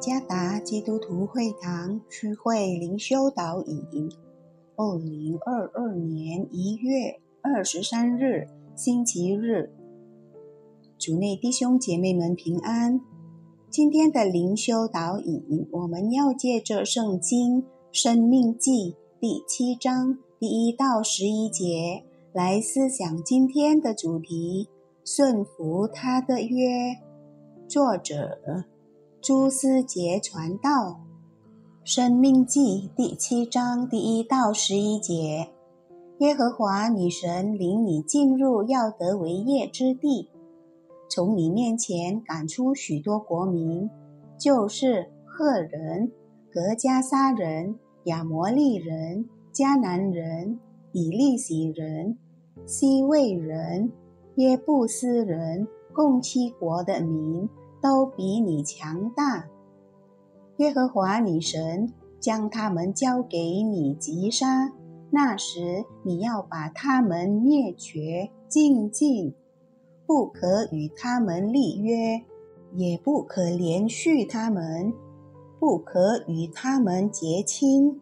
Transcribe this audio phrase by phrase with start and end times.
[0.00, 4.10] 加达基督徒会堂区会灵修导引，
[4.74, 9.70] 二零二二年一月二十三日星期日，
[10.98, 12.98] 主内弟兄姐妹们平安。
[13.68, 24.66] 今天的灵修导引，我们要借着圣经《生命记》第七章第一到十一节来思想今天的主题：
[25.04, 26.96] 顺服他的约。
[27.68, 28.64] 作者。
[29.22, 30.70] 朱思杰传道，
[31.84, 35.50] 《生命记》第七章第一到十一节：
[36.20, 40.30] 耶和华女神领你进入要得为业之地，
[41.10, 43.90] 从你面前赶出许多国民，
[44.38, 46.10] 就是赫人、
[46.50, 50.58] 格加撒人、亚摩利人、迦南人、
[50.92, 52.16] 以利洗人、
[52.64, 53.92] 西魏人、
[54.36, 57.46] 耶布斯人，共七国的民。
[57.80, 59.48] 都比你强大。
[60.58, 64.72] 耶和华女神将他们交给你击杀，
[65.10, 69.34] 那时你要把他们灭绝尽尽，
[70.06, 72.22] 不可与他们立约，
[72.74, 74.92] 也不可连续他们，
[75.58, 78.00] 不可与他们结亲，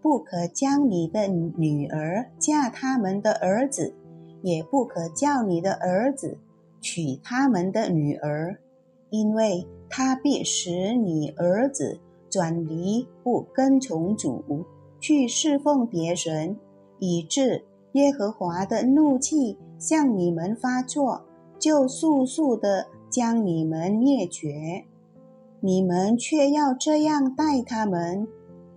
[0.00, 3.94] 不可将你的女儿嫁他们的儿子，
[4.42, 6.38] 也不可叫你的儿子
[6.80, 8.58] 娶他们的女儿。
[9.10, 14.64] 因为他必使你儿子转离不跟从主，
[15.00, 16.56] 去侍奉别人，
[16.98, 21.22] 以致耶和华的怒气向你们发作，
[21.58, 24.84] 就速速的将你们灭绝。
[25.60, 28.28] 你们却要这样待他们：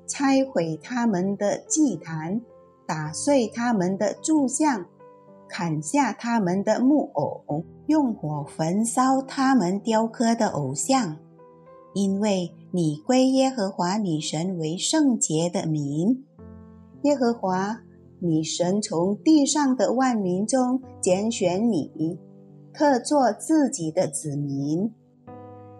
[0.07, 2.41] 拆毁他们的祭坛，
[2.87, 4.85] 打碎他们的柱像。
[5.51, 11.17] 砍下他们的木偶，用火焚烧他们雕刻的偶像，
[11.93, 16.23] 因为你归耶和华女神为圣洁的民。
[17.01, 17.81] 耶和华
[18.19, 22.17] 女神从地上的万民中拣选你，
[22.73, 24.93] 特作自己的子民。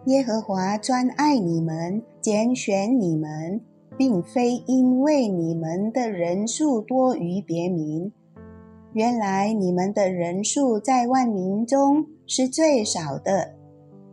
[0.07, 3.61] 耶和华专爱你们，拣选你们，
[3.97, 8.11] 并非因为你们的人数多于别民。
[8.93, 13.53] 原来你们的人数在万民中是最少的，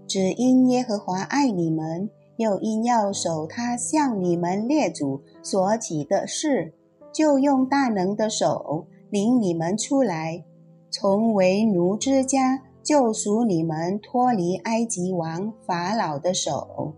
[0.06, 6.72] 只因耶和华爱你们，又因要守他向你们列祖所起的事，
[7.12, 10.44] 就用大能的手领你们出来，
[10.90, 16.94] 从为奴之家救赎你们，脱离埃及王法老的手。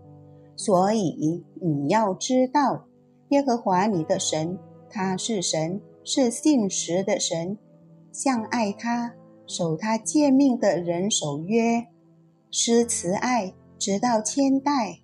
[0.55, 2.85] 所以你要知道，
[3.29, 7.57] 耶和华你的神，他是神，是信实的神。
[8.11, 9.13] 向爱他、
[9.47, 11.87] 守他诫命的人守约，
[12.49, 15.01] 施慈爱，直到千代；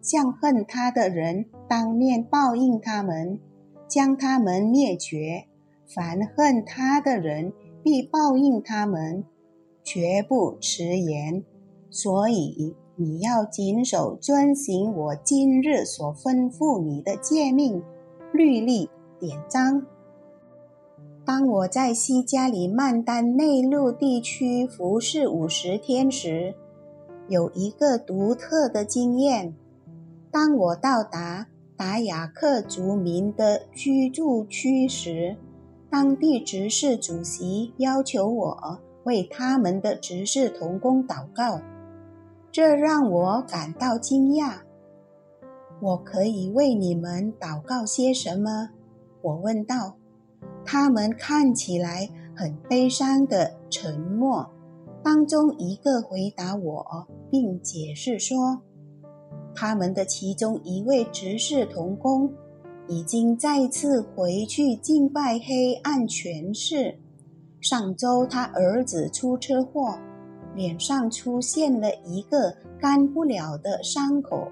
[0.00, 3.40] 向恨他的人，当面报应他们，
[3.88, 5.46] 将他们灭绝。
[5.86, 9.24] 凡恨他的人，必报应他们，
[9.82, 11.42] 绝不迟延。
[11.90, 17.82] 所以你要谨守遵行我今日所吩咐你的诫命、
[18.32, 19.86] 律例、典章。
[21.28, 26.54] 当我在西加里曼丹内陆地区服侍五十天时，
[27.28, 29.54] 有一个独特的经验。
[30.30, 31.46] 当我到达
[31.76, 35.36] 达雅克族民的居住区时，
[35.90, 41.60] 当地执事主席要求我为他们的执事同工祷告，
[42.50, 44.60] 这让我感到惊讶。
[45.82, 48.70] 我可以为你们祷告些什么？
[49.20, 49.96] 我问道。
[50.70, 54.46] 他们看起来很悲伤的沉默。
[55.02, 58.60] 当中一个回答我，并解释说，
[59.54, 62.30] 他们的其中一位执事同工
[62.86, 66.98] 已经再次回去敬拜黑暗权势。
[67.62, 69.98] 上周他儿子出车祸，
[70.54, 74.46] 脸上出现了一个干不了的伤口。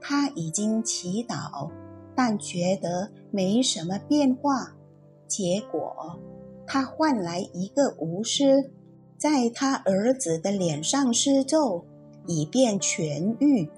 [0.00, 1.68] 他已经祈祷，
[2.14, 4.74] 但觉得没什么变化。
[5.28, 6.18] 结果，
[6.66, 8.72] 他换来一个巫师，
[9.16, 11.84] 在他儿子的脸上施咒，
[12.26, 13.68] 以便痊愈。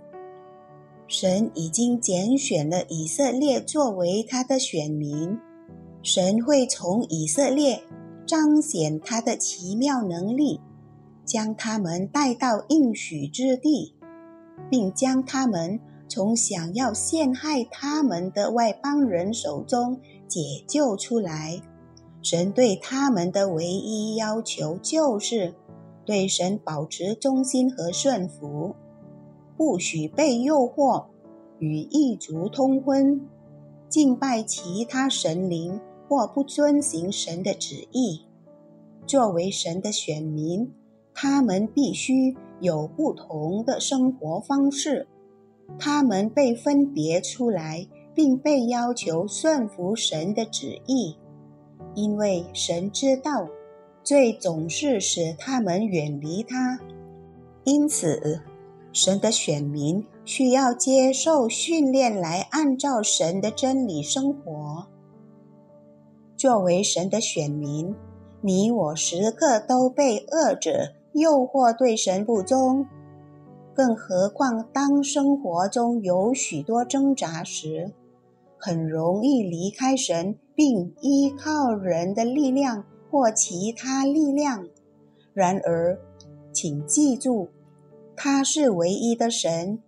[1.07, 5.37] 神已经拣选了以色列作为他的选民，
[6.03, 7.83] 神会从以色列
[8.25, 10.61] 彰显他的奇妙能力，
[11.25, 13.97] 将他们带到应许之地，
[14.71, 20.01] 并将他们从想要陷害他们的外邦人手中。
[20.31, 21.61] 解救出来，
[22.23, 25.55] 神对他们的唯一要求就是
[26.07, 28.77] 对神保持忠心和顺服。
[29.57, 31.07] 不许被诱惑，
[31.59, 33.21] 与异族通婚，
[33.89, 38.23] 敬拜其他神灵或不遵行神的旨意。
[39.07, 40.73] 作为神的选民，
[41.13, 45.09] 他们必须有不同的生活方式。
[45.79, 51.17] 他们被分别出来，并被要求顺服神的旨意，
[51.95, 53.49] 因为神知道
[54.03, 56.79] 罪总是使他们远离他。
[57.65, 58.41] 因此，
[58.93, 64.87] 神的选民需要接受训练，来按照神的真理生活。
[66.37, 67.95] 作为神的选民，
[68.41, 72.87] 你我时刻都被恶者诱惑对神不忠。
[73.75, 77.93] 更何况，当生活中有许多挣扎时，
[78.61, 84.69] 很容易离开神，并依靠人的力量或其他力量。
[85.33, 85.99] 然而，
[86.53, 87.49] 请记住，
[88.15, 89.81] 他是唯一的神，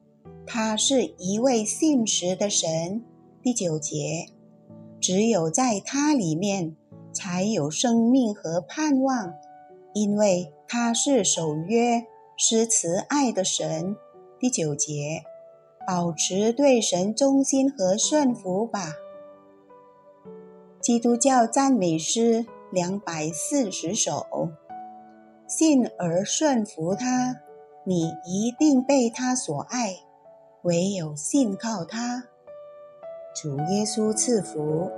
[0.47, 3.05] 他是一位信实的神。
[3.43, 4.27] 第九节，
[4.99, 6.75] 只有在他里面
[7.13, 9.35] 才有生命和盼望，
[9.93, 12.07] 因为他是守约。
[12.35, 13.95] 施慈爱的神，
[14.41, 15.23] 第九节，
[15.87, 18.94] 保持对神忠心和顺服吧。
[20.81, 24.50] 基督教赞美诗两百四十首，
[25.46, 27.37] 信而顺服他，
[27.84, 29.96] 你一定被他所爱。
[30.62, 32.29] 唯有信靠他，
[33.34, 34.90] 主耶稣赐福。